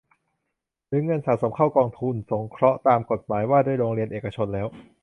[0.87, 4.67] หรือเงินสะสมเข้ากองทุนสงเคราะห์ตามกฎหมายว่าด้วยโรงเรียนเอกชนแล้ว